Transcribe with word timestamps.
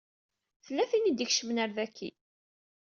Tella 0.65 0.85
tin 0.89 1.09
i 1.11 1.13
d-ikecmen 1.13 1.61
ar 1.63 1.69
daki. 1.77 2.09